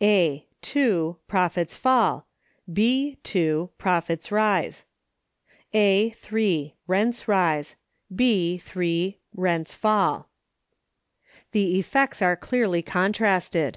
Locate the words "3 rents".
6.16-7.28, 8.56-9.74